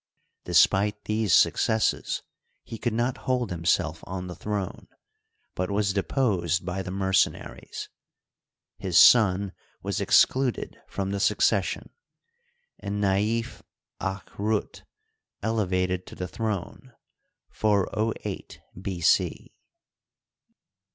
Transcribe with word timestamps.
Despite 0.45 1.03
these 1.03 1.31
successes, 1.35 2.23
he 2.63 2.79
could 2.79 2.91
not 2.91 3.19
hold 3.29 3.51
himself 3.51 4.03
on 4.07 4.25
the 4.25 4.35
throne, 4.35 4.87
but 5.53 5.69
was 5.69 5.93
deposed 5.93 6.65
by 6.65 6.81
the 6.81 6.89
mercenaries. 6.89 7.87
His 8.79 8.97
son 8.97 9.51
was 9.83 10.01
excluded 10.01 10.75
from 10.87 11.11
the 11.11 11.19
succes 11.19 11.65
sion, 11.65 11.91
and 12.79 12.99
Naif 12.99 13.61
'da 13.99 14.21
rut 14.39 14.81
elevated 15.43 16.07
to 16.07 16.15
the 16.15 16.27
throne 16.27 16.93
(408 17.51 18.59
B. 18.81 19.01
C). 19.01 19.53